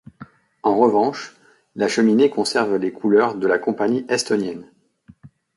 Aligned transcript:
En 0.63 0.79
revanche, 0.79 1.37
la 1.75 1.87
cheminée 1.87 2.31
conserve 2.31 2.75
les 2.77 2.91
couleurs 2.91 3.35
de 3.35 3.45
la 3.45 3.59
compagnie 3.59 4.03
estonienne. 4.09 4.65